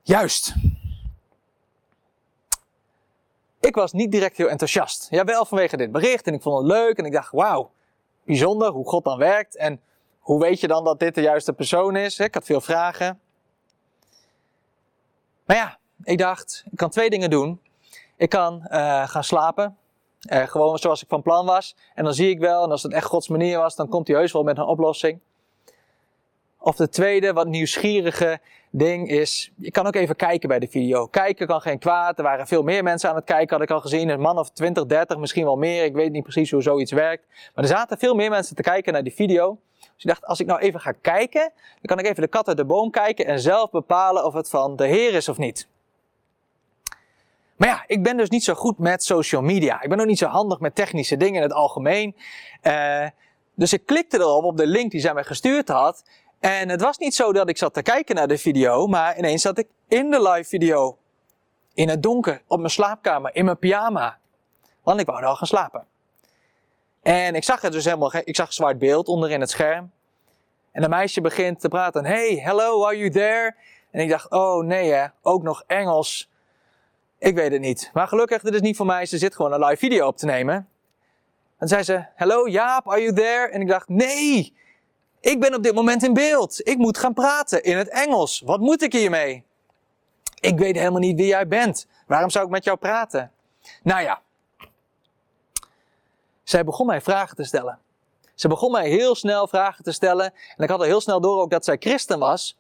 Juist. 0.04 0.54
Ik 3.60 3.76
was 3.76 3.92
niet 3.92 4.12
direct 4.12 4.38
heel 4.38 4.50
enthousiast. 4.50 5.08
Ja, 5.10 5.24
wel 5.24 5.46
vanwege 5.46 5.78
dit 5.78 5.92
bericht 5.92 6.28
en 6.28 6.34
ik 6.34 6.42
vond 6.42 6.58
het 6.58 6.68
leuk 6.68 6.98
en 6.98 7.06
ik 7.06 7.12
dacht, 7.12 7.32
wauw, 7.32 7.72
bijzonder 8.24 8.72
hoe 8.72 8.88
God 8.88 9.04
dan 9.04 9.18
werkt. 9.18 9.56
En 9.56 9.82
hoe 10.20 10.40
weet 10.40 10.60
je 10.60 10.68
dan 10.68 10.84
dat 10.84 11.00
dit 11.00 11.16
de 11.16 11.22
juiste 11.22 11.54
persoon 11.54 11.96
is? 11.96 12.20
Ik 12.20 12.34
had 12.34 12.46
veel 12.46 12.62
vragen. 12.62 13.20
Maar 15.46 15.56
ja, 15.58 15.78
ik 16.04 16.18
dacht, 16.18 16.64
ik 16.72 16.78
kan 16.78 16.90
twee 16.90 17.10
dingen 17.10 17.30
doen. 17.30 17.62
Ik 18.16 18.30
kan 18.30 18.62
uh, 18.64 19.08
gaan 19.08 19.24
slapen, 19.24 19.78
uh, 20.32 20.48
gewoon 20.48 20.78
zoals 20.78 21.02
ik 21.02 21.10
van 21.10 21.22
plan 21.22 21.46
was. 21.46 21.76
En 21.94 22.04
dan 22.04 22.14
zie 22.14 22.30
ik 22.30 22.40
wel, 22.40 22.64
en 22.64 22.72
als 22.72 22.84
het 22.84 22.94
echt 22.94 23.06
Gods 23.06 23.28
manier 23.28 23.58
was, 23.58 23.76
dan 23.76 23.90
komt 23.90 24.08
hij 24.08 24.18
heus 24.18 24.32
wel 24.32 24.44
met 24.44 24.58
een 24.58 24.64
oplossing. 24.64 25.20
Of 26.64 26.76
de 26.76 26.90
tweede, 26.90 27.34
wat 27.34 27.48
nieuwsgierige 27.48 28.40
ding 28.70 29.10
is, 29.10 29.52
je 29.56 29.72
kan 29.72 29.88
ook 29.88 29.96
even 29.96 30.16
kijken 30.16 30.50
bij 30.50 30.60
de 30.60 30.68
video. 30.68 31.08
Kijken 31.08 31.48
kan 31.48 31.62
geen 31.62 31.80
kwaad. 31.80 32.18
Er 32.18 32.24
waren 32.24 32.48
veel 32.48 32.64
meer 32.64 32.84
mensen 32.84 33.10
aan 33.10 33.16
het 33.16 33.26
kijken, 33.26 33.54
had 33.54 33.64
ik 33.64 33.72
al 33.72 33.82
gezien. 33.82 34.10
Een 34.10 34.20
man 34.20 34.38
of 34.38 34.50
20, 34.50 34.86
30, 34.86 35.18
misschien 35.18 35.44
wel 35.44 35.56
meer. 35.56 35.84
Ik 35.84 35.94
weet 35.94 36.12
niet 36.12 36.24
precies 36.24 36.52
hoe 36.52 36.62
zoiets 36.62 36.92
werkt. 36.92 37.26
Maar 37.28 37.64
er 37.64 37.70
zaten 37.70 37.98
veel 37.98 38.16
meer 38.16 38.30
mensen 38.30 38.56
te 38.56 38.62
kijken 38.62 38.94
naar 38.94 39.04
die 39.04 39.14
video. 39.14 39.58
Dus 39.80 40.04
ik 40.04 40.08
dacht, 40.08 40.26
als 40.26 40.40
ik 40.40 40.46
nou 40.46 40.60
even 40.60 40.80
ga 40.80 40.92
kijken, 41.02 41.52
dan 41.54 41.82
kan 41.82 42.00
ik 42.00 42.06
even 42.06 42.22
de 42.22 42.28
kat 42.28 42.48
uit 42.48 42.58
de 42.58 42.66
boom 42.66 42.92
kijken 42.92 43.26
en 43.26 43.40
zelf 43.40 43.70
bepalen 43.70 44.26
of 44.26 44.34
het 44.34 44.50
van 44.50 44.76
de 44.76 44.88
Heer 44.88 45.14
is 45.14 45.30
of 45.30 45.38
niet. 45.38 45.68
Maar 47.56 47.70
ja, 47.70 47.84
ik 47.88 48.04
ben 48.04 48.18
dus 48.18 48.30
niet 48.30 48.44
zo 48.44 48.54
goed 48.54 48.78
met 48.78 49.04
social 49.04 49.42
media. 49.42 49.82
Ik 49.82 49.90
ben 49.90 50.00
ook 50.00 50.06
niet 50.06 50.18
zo 50.18 50.28
handig 50.28 50.60
met 50.60 50.76
technische 50.76 51.18
dingen 51.18 51.36
in 51.36 51.42
het 51.42 51.54
algemeen. 51.54 52.16
Uh, 52.64 53.06
dus 53.56 53.74
ik 53.74 53.86
klikte 53.86 54.18
erop 54.18 54.44
op 54.44 54.58
de 54.58 54.68
link 54.68 54.92
die 54.92 55.00
zij 55.00 55.14
mij 55.14 55.24
gestuurd 55.24 55.68
had. 55.68 56.04
En 56.42 56.70
het 56.70 56.82
was 56.82 56.98
niet 56.98 57.16
zo 57.16 57.34
dat 57.34 57.50
ik 57.50 57.58
zat 57.58 57.74
te 57.74 57.82
kijken 57.82 58.16
naar 58.16 58.28
de 58.28 58.38
video, 58.38 58.88
maar 58.88 59.18
ineens 59.18 59.42
zat 59.42 59.58
ik 59.58 59.68
in 59.88 60.12
de 60.12 60.22
live 60.22 60.50
video. 60.50 60.98
In 61.74 61.90
het 61.90 62.04
donker, 62.04 62.42
op 62.48 62.58
mijn 62.58 62.72
slaapkamer, 62.72 63.36
in 63.36 63.46
mijn 63.46 63.58
pyjama. 63.58 64.18
Want 64.84 65.00
ik 65.00 65.06
wou 65.06 65.24
al 65.24 65.36
gaan 65.36 65.48
slapen. 65.48 65.86
En 67.02 67.36
ik 67.36 67.44
zag 67.44 67.62
het 67.62 67.72
dus 67.72 67.86
helemaal, 67.86 68.12
ik 68.24 68.36
zag 68.36 68.54
zwart 68.54 68.80
beeld 68.80 69.08
onderin 69.08 69.40
het 69.40 69.50
scherm. 69.50 69.92
En 70.72 70.84
een 70.84 70.90
meisje 70.90 71.22
begint 71.22 71.60
te 71.60 71.68
praten. 71.68 72.06
Hey, 72.06 72.36
hello, 72.36 72.86
are 72.86 72.98
you 72.98 73.10
there? 73.10 73.56
En 73.92 74.02
ik 74.02 74.10
dacht, 74.10 74.30
oh 74.30 74.64
nee 74.64 74.92
hè, 74.92 75.06
ook 75.22 75.44
nog 75.44 75.64
Engels. 75.68 76.30
Ik 77.18 77.36
weet 77.36 77.52
het 77.52 77.62
niet. 77.62 77.90
Maar 77.94 78.08
gelukkig, 78.08 78.42
dit 78.42 78.54
is 78.54 78.62
niet 78.62 78.76
voor 78.76 78.86
mij. 78.86 79.06
Ze 79.06 79.18
zit 79.18 79.36
gewoon 79.36 79.54
een 79.54 79.66
live 79.66 79.78
video 79.78 80.08
op 80.08 80.18
te 80.18 80.26
nemen. 80.26 80.68
En 81.58 81.68
zei 81.68 81.84
ze, 81.84 82.06
hello 82.16 82.48
Jaap, 82.48 82.90
are 82.90 83.02
you 83.02 83.14
there? 83.14 83.48
En 83.48 83.62
ik 83.62 83.68
dacht, 83.68 83.90
nee, 83.90 84.54
ik 85.22 85.40
ben 85.40 85.56
op 85.56 85.64
dit 85.64 85.74
moment 85.74 86.04
in 86.04 86.14
beeld. 86.14 86.68
Ik 86.68 86.78
moet 86.78 86.98
gaan 86.98 87.14
praten 87.14 87.64
in 87.64 87.78
het 87.78 87.90
Engels. 87.90 88.42
Wat 88.46 88.60
moet 88.60 88.82
ik 88.82 88.94
hiermee? 88.94 89.44
Ik 90.40 90.58
weet 90.58 90.76
helemaal 90.76 91.00
niet 91.00 91.16
wie 91.18 91.28
jij 91.28 91.48
bent. 91.48 91.88
Waarom 92.08 92.30
zou 92.30 92.46
ik 92.46 92.52
met 92.52 92.64
jou 92.64 92.78
praten? 92.78 93.32
Nou 93.84 94.02
ja. 94.02 94.22
Zij 96.44 96.64
begon 96.64 96.86
mij 96.86 97.02
vragen 97.02 97.36
te 97.36 97.44
stellen. 97.44 97.80
Ze 98.36 98.48
begon 98.48 98.72
mij 98.72 98.90
heel 98.90 99.16
snel 99.16 99.48
vragen 99.48 99.84
te 99.84 99.92
stellen. 99.92 100.26
En 100.26 100.64
ik 100.64 100.70
had 100.70 100.80
al 100.80 100.86
heel 100.86 101.02
snel 101.02 101.22
door 101.22 101.42
ook 101.42 101.50
dat 101.50 101.66
zij 101.66 101.78
christen 101.80 102.20
was. 102.20 102.58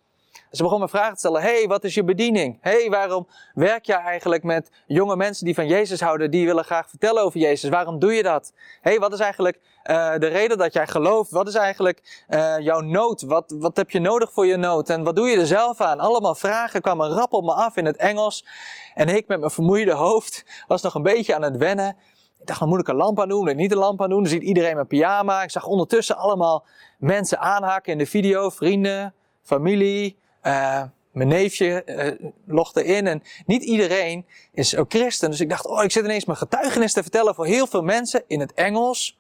Ze 0.52 0.64
begon 0.64 0.80
me 0.80 0.90
vragen 0.90 1.14
te 1.14 1.20
stellen. 1.20 1.42
hey, 1.42 1.68
wat 1.68 1.84
is 1.84 1.94
je 1.94 2.04
bediening? 2.04 2.58
hey, 2.62 2.90
waarom 2.90 3.28
werk 3.54 3.86
jij 3.86 3.98
eigenlijk 3.98 4.44
met 4.44 4.72
jonge 4.88 5.16
mensen 5.16 5.46
die 5.46 5.56
van 5.56 5.68
Jezus 5.68 6.02
houden, 6.02 6.32
die 6.32 6.46
willen 6.46 6.64
graag 6.64 6.90
vertellen 6.90 7.24
over 7.24 7.40
Jezus? 7.40 7.70
Waarom 7.70 8.00
doe 8.00 8.14
je 8.14 8.24
dat? 8.24 8.54
hey, 8.82 9.00
wat 9.00 9.14
is 9.14 9.20
eigenlijk 9.20 9.60
uh, 9.84 10.14
de 10.18 10.28
reden 10.28 10.58
dat 10.58 10.74
jij 10.74 10.88
gelooft? 10.88 11.32
Wat 11.32 11.48
is 11.48 11.56
eigenlijk 11.56 12.26
uh, 12.30 12.60
jouw 12.60 12.80
nood? 12.80 13.22
Wat, 13.22 13.56
wat 13.60 13.78
heb 13.78 13.90
je 13.90 14.00
nodig 14.00 14.32
voor 14.32 14.46
je 14.46 14.58
nood? 14.58 14.90
En 14.90 15.04
wat 15.04 15.16
doe 15.16 15.28
je 15.28 15.38
er 15.38 15.48
zelf 15.48 15.82
aan? 15.82 16.00
Allemaal 16.00 16.36
vragen 16.36 16.82
kwamen 16.82 17.10
rap 17.10 17.34
op 17.34 17.44
me 17.44 17.54
af 17.54 17.76
in 17.76 17.86
het 17.86 17.98
Engels. 17.98 18.46
En 18.94 19.08
ik 19.08 19.28
met 19.28 19.40
mijn 19.40 19.52
vermoeide 19.52 19.94
hoofd 19.94 20.46
was 20.68 20.82
nog 20.82 20.96
een 20.96 21.04
beetje 21.04 21.36
aan 21.36 21.42
het 21.42 21.58
wennen. 21.58 21.98
Ik 22.40 22.48
dacht, 22.48 22.60
dan 22.60 22.70
moet 22.70 22.80
ik 22.80 22.88
een 22.88 22.96
lamp 22.96 23.20
aan 23.20 23.30
doen, 23.30 23.48
en 23.48 23.56
niet 23.56 23.72
een 23.72 23.78
lamp 23.78 24.02
aan 24.02 24.10
doen. 24.10 24.22
Dan 24.22 24.32
ziet 24.32 24.44
iedereen 24.44 24.76
mijn 24.76 24.88
pyjama. 24.88 25.44
Ik 25.44 25.50
zag 25.50 25.66
ondertussen 25.66 26.18
allemaal 26.18 26.66
mensen 26.98 27.40
aanhaken 27.40 27.92
in 27.92 27.98
de 27.98 28.06
video, 28.06 28.50
vrienden, 28.50 29.14
familie, 29.42 30.18
uh, 30.44 30.84
mijn 31.12 31.28
neefje 31.28 31.84
uh, 31.86 32.30
logde 32.46 32.84
in 32.84 33.08
en 33.08 33.24
niet 33.46 33.64
iedereen 33.64 34.26
is 34.52 34.76
ook 34.76 34.90
christen. 34.90 35.30
Dus 35.30 35.40
ik 35.40 35.50
dacht, 35.50 35.66
oh, 35.66 35.84
ik 35.84 35.92
zit 35.92 36.04
ineens 36.04 36.26
mijn 36.26 36.38
getuigenis 36.38 36.94
te 36.94 37.02
vertellen 37.02 37.36
voor 37.36 37.46
heel 37.46 37.68
veel 37.68 37.82
mensen 37.84 38.24
in 38.28 38.40
het 38.40 38.54
Engels. 38.54 39.20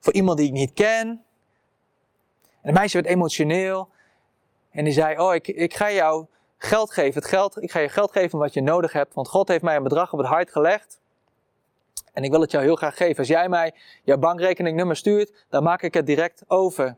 Voor 0.00 0.12
iemand 0.12 0.38
die 0.38 0.46
ik 0.46 0.52
niet 0.52 0.72
ken. 0.72 1.06
En 1.08 2.68
het 2.68 2.74
meisje 2.74 2.96
werd 2.96 3.08
emotioneel. 3.08 3.88
En 4.70 4.84
die 4.84 4.92
zei, 4.92 5.18
oh, 5.18 5.34
ik, 5.34 5.48
ik 5.48 5.74
ga 5.74 5.92
jou 5.92 6.26
geld 6.58 6.92
geven. 6.92 7.14
Het 7.14 7.30
geld, 7.30 7.62
ik 7.62 7.70
ga 7.70 7.78
je 7.78 7.88
geld 7.88 8.12
geven 8.12 8.38
wat 8.38 8.54
je 8.54 8.62
nodig 8.62 8.92
hebt. 8.92 9.14
Want 9.14 9.28
God 9.28 9.48
heeft 9.48 9.62
mij 9.62 9.76
een 9.76 9.82
bedrag 9.82 10.12
op 10.12 10.18
het 10.18 10.28
hart 10.28 10.50
gelegd. 10.50 11.00
En 12.12 12.24
ik 12.24 12.30
wil 12.30 12.40
het 12.40 12.50
jou 12.50 12.64
heel 12.64 12.76
graag 12.76 12.96
geven. 12.96 13.18
Als 13.18 13.28
jij 13.28 13.48
mij 13.48 13.74
jouw 14.02 14.18
bankrekeningnummer 14.18 14.96
stuurt, 14.96 15.44
dan 15.48 15.62
maak 15.62 15.82
ik 15.82 15.94
het 15.94 16.06
direct 16.06 16.44
over. 16.46 16.96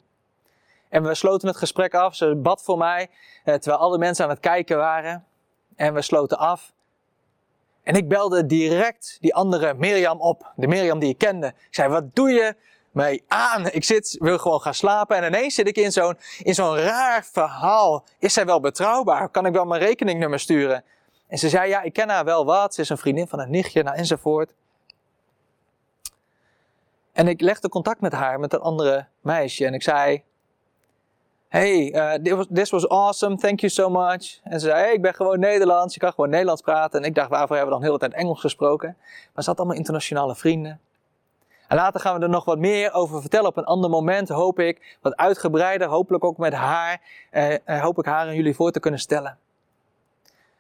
En 0.95 1.03
we 1.03 1.15
sloten 1.15 1.49
het 1.49 1.57
gesprek 1.57 1.95
af. 1.95 2.15
Ze 2.15 2.35
bad 2.35 2.63
voor 2.63 2.79
mij, 2.79 3.11
eh, 3.45 3.55
terwijl 3.55 3.83
alle 3.83 3.99
mensen 3.99 4.25
aan 4.25 4.31
het 4.31 4.41
kijken 4.41 4.77
waren. 4.77 5.25
En 5.77 5.95
we 5.95 6.03
sloten 6.03 6.39
af. 6.39 6.73
En 7.83 7.95
ik 7.95 8.09
belde 8.09 8.47
direct 8.47 9.17
die 9.21 9.35
andere 9.35 9.75
Mirjam 9.75 10.21
op. 10.21 10.53
De 10.57 10.67
Mirjam 10.67 10.99
die 10.99 11.09
ik 11.09 11.19
kende. 11.19 11.47
Ik 11.47 11.75
zei, 11.75 11.89
wat 11.89 12.15
doe 12.15 12.31
je 12.31 12.57
mij 12.91 13.23
aan? 13.29 13.67
Ik 13.67 13.85
zit, 13.85 14.17
wil 14.19 14.39
gewoon 14.39 14.61
gaan 14.61 14.75
slapen. 14.75 15.17
En 15.17 15.25
ineens 15.25 15.55
zit 15.55 15.69
ik 15.69 15.77
in 15.77 15.93
zo'n, 15.93 16.19
in 16.39 16.55
zo'n 16.55 16.77
raar 16.77 17.25
verhaal. 17.25 18.05
Is 18.19 18.33
zij 18.33 18.47
wel 18.47 18.61
betrouwbaar? 18.61 19.29
Kan 19.29 19.47
ik 19.47 19.53
wel 19.53 19.65
mijn 19.65 19.83
rekeningnummer 19.83 20.41
sturen? 20.41 20.85
En 21.29 21.39
ze 21.39 21.49
zei, 21.49 21.69
ja, 21.69 21.83
ik 21.83 21.93
ken 21.93 22.09
haar 22.09 22.25
wel 22.25 22.45
wat. 22.45 22.75
Ze 22.75 22.81
is 22.81 22.89
een 22.89 22.99
vriendin 22.99 23.29
van 23.29 23.41
een 23.41 23.51
nichtje, 23.51 23.83
nou, 23.83 23.97
enzovoort. 23.97 24.55
En 27.13 27.29
ik 27.29 27.41
legde 27.41 27.69
contact 27.69 28.01
met 28.01 28.13
haar, 28.13 28.41
met 28.41 28.53
een 28.53 28.61
andere 28.61 29.07
meisje. 29.21 29.67
En 29.67 29.75
ik 29.75 29.83
zei, 29.83 30.23
hey, 31.55 31.93
uh, 31.95 32.45
this, 32.53 32.71
was, 32.71 32.89
awesome, 32.89 33.37
thank 33.37 33.61
you 33.61 33.73
so 33.73 33.89
much. 33.89 34.41
En 34.43 34.61
ze 34.61 34.67
zei, 34.67 34.81
hey, 34.81 34.93
ik 34.93 35.03
ben 35.03 35.15
gewoon 35.15 35.39
Nederlands, 35.39 35.95
je 35.95 36.01
kan 36.01 36.13
gewoon 36.13 36.31
Nederlands 36.31 36.63
praten. 36.63 37.01
En 37.01 37.07
ik 37.07 37.15
dacht, 37.15 37.29
waarvoor 37.29 37.57
hebben 37.57 37.65
we 37.67 37.71
dan 37.71 37.81
de 37.81 37.87
hele 37.87 37.99
tijd 37.99 38.23
Engels 38.23 38.41
gesproken? 38.41 38.97
Maar 39.33 39.43
ze 39.43 39.51
had 39.51 39.59
allemaal 39.59 39.77
internationale 39.77 40.35
vrienden. 40.35 40.81
En 41.69 41.77
later 41.77 42.01
gaan 42.01 42.17
we 42.19 42.23
er 42.23 42.29
nog 42.29 42.45
wat 42.45 42.59
meer 42.59 42.93
over 42.93 43.21
vertellen 43.21 43.49
op 43.49 43.57
een 43.57 43.65
ander 43.65 43.91
moment, 43.91 44.29
hoop 44.29 44.59
ik. 44.59 44.99
Wat 45.01 45.17
uitgebreider, 45.17 45.89
hopelijk 45.89 46.25
ook 46.25 46.37
met 46.37 46.53
haar. 46.53 47.01
Eh, 47.31 47.55
eh, 47.65 47.83
hoop 47.83 47.99
ik 47.99 48.05
haar 48.05 48.27
aan 48.27 48.35
jullie 48.35 48.55
voor 48.55 48.71
te 48.71 48.81
kunnen 48.81 49.01
stellen. 49.01 49.39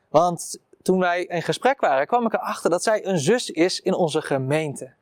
Want 0.08 0.58
toen 0.82 0.98
wij 0.98 1.24
in 1.24 1.42
gesprek 1.42 1.80
waren, 1.80 2.06
kwam 2.06 2.26
ik 2.26 2.32
erachter 2.32 2.70
dat 2.70 2.82
zij 2.82 3.06
een 3.06 3.18
zus 3.18 3.50
is 3.50 3.80
in 3.80 3.94
onze 3.94 4.22
gemeente. 4.22 4.92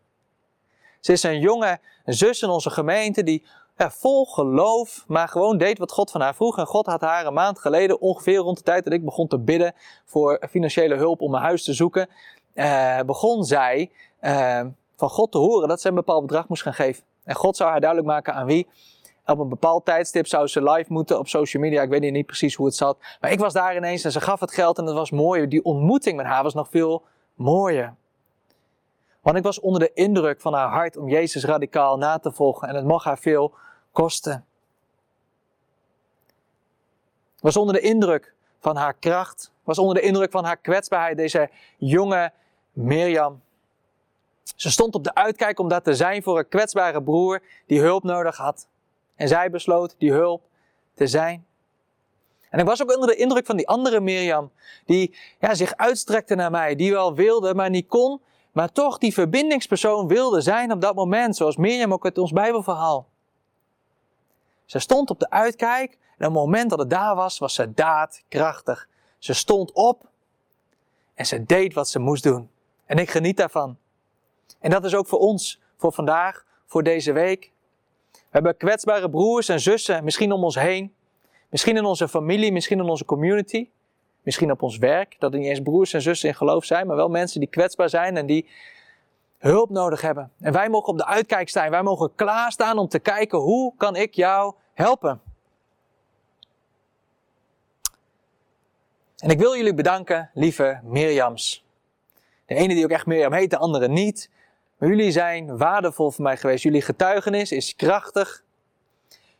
Ze 1.00 1.12
is 1.12 1.22
een 1.22 1.40
jonge 1.40 1.78
zus 2.04 2.42
in 2.42 2.48
onze 2.48 2.70
gemeente 2.70 3.22
die 3.22 3.44
vol 3.76 4.24
geloof, 4.24 5.04
maar 5.06 5.28
gewoon 5.28 5.58
deed 5.58 5.78
wat 5.78 5.92
God 5.92 6.10
van 6.10 6.20
haar 6.20 6.34
vroeg. 6.34 6.58
En 6.58 6.66
God 6.66 6.86
had 6.86 7.00
haar 7.00 7.26
een 7.26 7.32
maand 7.32 7.58
geleden, 7.58 8.00
ongeveer 8.00 8.36
rond 8.36 8.56
de 8.56 8.62
tijd 8.62 8.84
dat 8.84 8.92
ik 8.92 9.04
begon 9.04 9.28
te 9.28 9.38
bidden 9.38 9.74
voor 10.04 10.42
financiële 10.50 10.94
hulp 10.94 11.20
om 11.20 11.34
een 11.34 11.40
huis 11.40 11.64
te 11.64 11.72
zoeken, 11.72 12.08
eh, 12.54 13.00
begon 13.00 13.44
zij 13.44 13.90
eh, 14.18 14.60
van 14.96 15.08
God 15.08 15.32
te 15.32 15.38
horen 15.38 15.68
dat 15.68 15.80
ze 15.80 15.88
een 15.88 15.94
bepaald 15.94 16.26
bedrag 16.26 16.48
moest 16.48 16.62
gaan 16.62 16.74
geven. 16.74 17.04
En 17.24 17.34
God 17.34 17.56
zou 17.56 17.70
haar 17.70 17.80
duidelijk 17.80 18.10
maken 18.10 18.34
aan 18.34 18.46
wie. 18.46 18.68
Op 19.26 19.38
een 19.38 19.48
bepaald 19.48 19.84
tijdstip 19.84 20.26
zou 20.26 20.46
ze 20.46 20.62
live 20.62 20.92
moeten 20.92 21.18
op 21.18 21.28
social 21.28 21.62
media. 21.62 21.82
Ik 21.82 21.88
weet 21.88 22.12
niet 22.12 22.26
precies 22.26 22.54
hoe 22.54 22.66
het 22.66 22.74
zat. 22.74 22.98
Maar 23.20 23.32
ik 23.32 23.38
was 23.38 23.52
daar 23.52 23.76
ineens 23.76 24.04
en 24.04 24.12
ze 24.12 24.20
gaf 24.20 24.40
het 24.40 24.52
geld 24.52 24.78
en 24.78 24.84
het 24.84 24.94
was 24.94 25.10
mooi. 25.10 25.48
Die 25.48 25.64
ontmoeting 25.64 26.16
met 26.16 26.26
haar 26.26 26.42
was 26.42 26.54
nog 26.54 26.68
veel 26.70 27.02
mooier. 27.34 27.94
Want 29.22 29.36
ik 29.36 29.42
was 29.42 29.60
onder 29.60 29.80
de 29.80 29.92
indruk 29.92 30.40
van 30.40 30.54
haar 30.54 30.68
hart 30.68 30.96
om 30.96 31.08
Jezus 31.08 31.44
radicaal 31.44 31.96
na 31.96 32.18
te 32.18 32.32
volgen 32.32 32.68
en 32.68 32.74
het 32.74 32.84
mocht 32.84 33.04
haar 33.04 33.18
veel 33.18 33.54
kosten. 33.92 34.46
Was 37.40 37.56
onder 37.56 37.74
de 37.74 37.80
indruk 37.80 38.34
van 38.58 38.76
haar 38.76 38.94
kracht, 38.94 39.52
was 39.64 39.78
onder 39.78 39.94
de 39.94 40.00
indruk 40.00 40.30
van 40.30 40.44
haar 40.44 40.56
kwetsbaarheid, 40.56 41.16
deze 41.16 41.50
jonge 41.78 42.32
Mirjam. 42.72 43.42
Ze 44.56 44.70
stond 44.70 44.94
op 44.94 45.04
de 45.04 45.14
uitkijk 45.14 45.58
om 45.58 45.68
daar 45.68 45.82
te 45.82 45.94
zijn 45.94 46.22
voor 46.22 46.38
een 46.38 46.48
kwetsbare 46.48 47.02
broer 47.02 47.42
die 47.66 47.80
hulp 47.80 48.02
nodig 48.02 48.36
had. 48.36 48.68
En 49.14 49.28
zij 49.28 49.50
besloot 49.50 49.94
die 49.98 50.12
hulp 50.12 50.42
te 50.94 51.06
zijn. 51.06 51.46
En 52.50 52.58
ik 52.58 52.66
was 52.66 52.82
ook 52.82 52.94
onder 52.94 53.08
de 53.08 53.16
indruk 53.16 53.46
van 53.46 53.56
die 53.56 53.68
andere 53.68 54.00
Mirjam, 54.00 54.50
die 54.84 55.16
ja, 55.40 55.54
zich 55.54 55.76
uitstrekte 55.76 56.34
naar 56.34 56.50
mij, 56.50 56.74
die 56.74 56.92
wel 56.92 57.14
wilde, 57.14 57.54
maar 57.54 57.70
niet 57.70 57.88
kon, 57.88 58.20
maar 58.52 58.72
toch 58.72 58.98
die 58.98 59.12
verbindingspersoon 59.12 60.08
wilde 60.08 60.40
zijn 60.40 60.72
op 60.72 60.80
dat 60.80 60.94
moment, 60.94 61.36
zoals 61.36 61.56
Mirjam 61.56 61.92
ook 61.92 62.04
uit 62.04 62.18
ons 62.18 62.32
Bijbelverhaal. 62.32 63.08
Ze 64.64 64.78
stond 64.78 65.10
op 65.10 65.18
de 65.18 65.30
uitkijk 65.30 65.90
en 65.92 66.26
op 66.26 66.32
het 66.34 66.42
moment 66.42 66.70
dat 66.70 66.78
het 66.78 66.90
daar 66.90 67.14
was, 67.14 67.38
was 67.38 67.54
ze 67.54 67.74
daadkrachtig. 67.74 68.88
Ze 69.18 69.34
stond 69.34 69.72
op 69.72 70.08
en 71.14 71.26
ze 71.26 71.44
deed 71.44 71.74
wat 71.74 71.88
ze 71.88 71.98
moest 71.98 72.22
doen. 72.22 72.50
En 72.86 72.98
ik 72.98 73.10
geniet 73.10 73.36
daarvan. 73.36 73.76
En 74.60 74.70
dat 74.70 74.84
is 74.84 74.94
ook 74.94 75.06
voor 75.06 75.18
ons, 75.18 75.60
voor 75.76 75.92
vandaag, 75.92 76.44
voor 76.66 76.82
deze 76.82 77.12
week. 77.12 77.50
We 78.12 78.18
hebben 78.30 78.56
kwetsbare 78.56 79.10
broers 79.10 79.48
en 79.48 79.60
zussen, 79.60 80.04
misschien 80.04 80.32
om 80.32 80.44
ons 80.44 80.54
heen. 80.54 80.94
Misschien 81.48 81.76
in 81.76 81.84
onze 81.84 82.08
familie, 82.08 82.52
misschien 82.52 82.78
in 82.78 82.88
onze 82.88 83.04
community. 83.04 83.68
Misschien 84.22 84.50
op 84.50 84.62
ons 84.62 84.78
werk, 84.78 85.16
dat 85.18 85.32
er 85.32 85.38
niet 85.38 85.48
eens 85.48 85.60
broers 85.60 85.92
en 85.92 86.02
zussen 86.02 86.28
in 86.28 86.34
geloof 86.34 86.64
zijn, 86.64 86.86
maar 86.86 86.96
wel 86.96 87.08
mensen 87.08 87.40
die 87.40 87.48
kwetsbaar 87.48 87.88
zijn 87.88 88.16
en 88.16 88.26
die 88.26 88.48
hulp 89.38 89.70
nodig 89.70 90.00
hebben. 90.00 90.32
En 90.40 90.52
wij 90.52 90.68
mogen 90.68 90.88
op 90.88 90.98
de 90.98 91.06
uitkijk 91.06 91.48
staan. 91.48 91.70
Wij 91.70 91.82
mogen 91.82 92.14
klaarstaan 92.14 92.78
om 92.78 92.88
te 92.88 92.98
kijken 92.98 93.38
hoe 93.38 93.72
kan 93.76 93.96
ik 93.96 94.14
jou 94.14 94.54
helpen. 94.74 95.20
En 99.16 99.30
ik 99.30 99.38
wil 99.38 99.56
jullie 99.56 99.74
bedanken, 99.74 100.30
lieve 100.34 100.80
Mirjams. 100.82 101.64
De 102.46 102.54
ene 102.54 102.74
die 102.74 102.84
ook 102.84 102.90
echt 102.90 103.06
Mirjam 103.06 103.32
heet, 103.32 103.50
de 103.50 103.58
andere 103.58 103.88
niet. 103.88 104.30
Maar 104.78 104.88
jullie 104.88 105.10
zijn 105.10 105.56
waardevol 105.56 106.10
voor 106.10 106.24
mij 106.24 106.36
geweest. 106.36 106.62
Jullie 106.62 106.82
getuigenis 106.82 107.52
is 107.52 107.76
krachtig. 107.76 108.42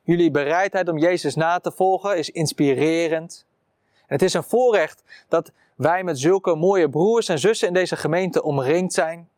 Jullie 0.03 0.31
bereidheid 0.31 0.89
om 0.89 0.99
Jezus 0.99 1.35
na 1.35 1.59
te 1.59 1.73
volgen 1.73 2.19
is 2.19 2.31
inspirerend 2.31 3.47
het 4.07 4.23
is 4.23 4.35
een 4.35 4.43
voorrecht 4.43 5.03
dat 5.29 5.53
wij 5.75 6.05
met 6.05 6.19
zulke 6.19 6.55
mooie 6.55 6.89
broers 6.89 7.29
en 7.29 7.39
zussen 7.39 7.69
in 7.69 7.75
deze 7.75 7.97
gemeente 7.97 8.43
omringd 8.43 8.93
zijn. 8.93 9.29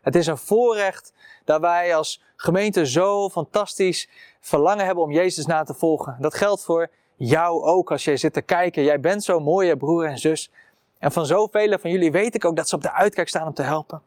Het 0.00 0.16
is 0.16 0.26
een 0.26 0.38
voorrecht 0.38 1.12
dat 1.44 1.60
wij 1.60 1.96
als 1.96 2.22
gemeente 2.36 2.86
zo 2.86 3.28
fantastisch 3.28 4.08
verlangen 4.40 4.84
hebben 4.84 5.04
om 5.04 5.10
Jezus 5.10 5.46
na 5.46 5.62
te 5.62 5.74
volgen. 5.74 6.16
Dat 6.20 6.34
geldt 6.34 6.64
voor 6.64 6.90
jou 7.16 7.62
ook 7.62 7.90
als 7.90 8.04
jij 8.04 8.16
zit 8.16 8.32
te 8.32 8.42
kijken. 8.42 8.82
Jij 8.82 9.00
bent 9.00 9.24
zo'n 9.24 9.42
mooie 9.42 9.76
broer 9.76 10.04
en 10.04 10.18
zus. 10.18 10.50
En 10.98 11.12
van 11.12 11.26
zoveel 11.26 11.78
van 11.78 11.90
jullie 11.90 12.12
weet 12.12 12.34
ik 12.34 12.44
ook 12.44 12.56
dat 12.56 12.68
ze 12.68 12.74
op 12.74 12.82
de 12.82 12.92
uitkijk 12.92 13.28
staan 13.28 13.46
om 13.46 13.54
te 13.54 13.62
helpen. 13.62 14.02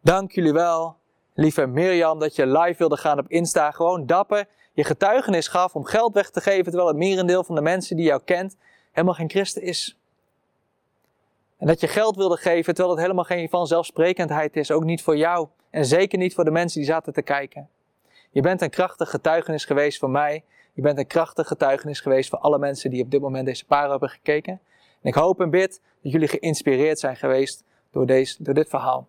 Dank 0.00 0.32
jullie 0.32 0.52
wel, 0.52 0.96
lieve 1.34 1.66
Mirjam, 1.66 2.18
dat 2.18 2.36
je 2.36 2.46
live 2.46 2.78
wilde 2.78 2.96
gaan 2.96 3.18
op 3.18 3.28
Insta. 3.28 3.70
Gewoon 3.70 4.06
dapper 4.06 4.46
je 4.72 4.84
getuigenis 4.84 5.48
gaf 5.48 5.74
om 5.74 5.84
geld 5.84 6.14
weg 6.14 6.30
te 6.30 6.40
geven, 6.40 6.64
terwijl 6.64 6.86
het 6.86 6.96
merendeel 6.96 7.44
van 7.44 7.54
de 7.54 7.60
mensen 7.60 7.96
die 7.96 8.04
jou 8.04 8.20
kent 8.24 8.56
helemaal 8.92 9.14
geen 9.14 9.30
christen 9.30 9.62
is. 9.62 9.98
En 11.56 11.66
dat 11.66 11.80
je 11.80 11.88
geld 11.88 12.16
wilde 12.16 12.36
geven, 12.36 12.74
terwijl 12.74 12.94
het 12.94 13.00
helemaal 13.02 13.24
geen 13.24 13.48
vanzelfsprekendheid 13.48 14.56
is, 14.56 14.70
ook 14.70 14.84
niet 14.84 15.02
voor 15.02 15.16
jou. 15.16 15.48
En 15.70 15.84
zeker 15.84 16.18
niet 16.18 16.34
voor 16.34 16.44
de 16.44 16.50
mensen 16.50 16.80
die 16.80 16.88
zaten 16.88 17.12
te 17.12 17.22
kijken. 17.22 17.68
Je 18.30 18.40
bent 18.40 18.62
een 18.62 18.70
krachtig 18.70 19.10
getuigenis 19.10 19.64
geweest 19.64 19.98
voor 19.98 20.10
mij. 20.10 20.44
Je 20.72 20.82
bent 20.82 20.98
een 20.98 21.06
krachtig 21.06 21.46
getuigenis 21.46 22.00
geweest 22.00 22.28
voor 22.30 22.38
alle 22.38 22.58
mensen 22.58 22.90
die 22.90 23.02
op 23.02 23.10
dit 23.10 23.20
moment 23.20 23.46
deze 23.46 23.66
paar 23.66 23.90
hebben 23.90 24.08
gekeken. 24.08 24.60
En 25.02 25.08
ik 25.08 25.14
hoop 25.14 25.40
en 25.40 25.50
bid 25.50 25.80
dat 26.02 26.12
jullie 26.12 26.28
geïnspireerd 26.28 26.98
zijn 26.98 27.16
geweest 27.16 27.64
door, 27.90 28.06
deze, 28.06 28.42
door 28.42 28.54
dit 28.54 28.68
verhaal. 28.68 29.08